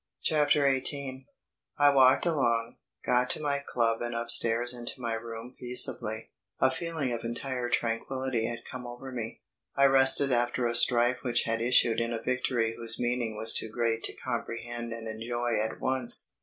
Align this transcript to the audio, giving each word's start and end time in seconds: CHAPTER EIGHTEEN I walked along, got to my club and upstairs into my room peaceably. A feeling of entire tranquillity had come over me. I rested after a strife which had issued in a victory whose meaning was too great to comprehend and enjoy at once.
CHAPTER 0.23 0.65
EIGHTEEN 0.65 1.27
I 1.77 1.93
walked 1.93 2.25
along, 2.25 2.77
got 3.05 3.29
to 3.29 3.39
my 3.39 3.59
club 3.59 4.01
and 4.01 4.15
upstairs 4.15 4.73
into 4.73 4.99
my 4.99 5.13
room 5.13 5.55
peaceably. 5.59 6.31
A 6.59 6.71
feeling 6.71 7.11
of 7.13 7.23
entire 7.23 7.69
tranquillity 7.69 8.47
had 8.47 8.65
come 8.65 8.87
over 8.87 9.11
me. 9.11 9.41
I 9.75 9.85
rested 9.85 10.31
after 10.31 10.65
a 10.65 10.73
strife 10.73 11.17
which 11.21 11.43
had 11.43 11.61
issued 11.61 11.99
in 12.01 12.13
a 12.13 12.19
victory 12.19 12.73
whose 12.75 12.99
meaning 12.99 13.37
was 13.37 13.53
too 13.53 13.69
great 13.69 14.01
to 14.05 14.13
comprehend 14.15 14.91
and 14.91 15.07
enjoy 15.07 15.59
at 15.63 15.79
once. 15.79 16.31